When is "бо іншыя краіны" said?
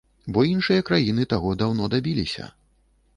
0.37-1.27